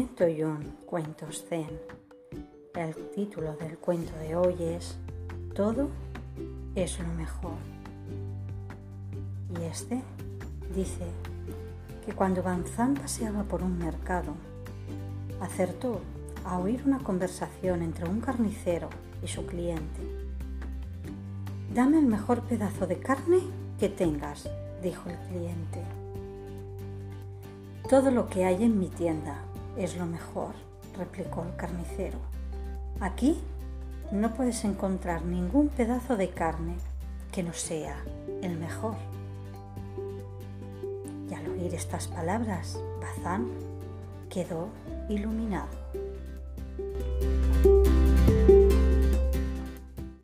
[0.00, 1.68] Toyón, Cuentos Zen.
[2.74, 4.96] El título del cuento de hoy es
[5.54, 5.90] Todo
[6.74, 7.58] es lo mejor.
[9.50, 10.00] Y este
[10.74, 11.04] dice
[12.06, 14.32] que cuando Banzán paseaba por un mercado,
[15.42, 16.00] acertó
[16.46, 18.88] a oír una conversación entre un carnicero
[19.22, 20.00] y su cliente.
[21.74, 23.40] Dame el mejor pedazo de carne
[23.78, 24.48] que tengas,
[24.82, 25.82] dijo el cliente.
[27.90, 30.54] Todo lo que hay en mi tienda es lo mejor,
[30.96, 32.18] replicó el carnicero.
[33.00, 33.40] Aquí
[34.10, 36.76] no puedes encontrar ningún pedazo de carne
[37.32, 37.96] que no sea
[38.42, 38.94] el mejor.
[41.30, 43.48] Y al oír estas palabras, Bazán
[44.28, 44.68] quedó
[45.08, 45.68] iluminado.